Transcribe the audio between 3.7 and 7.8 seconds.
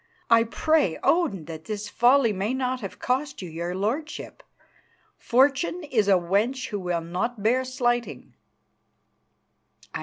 lordship. Fortune is a wench who will not bear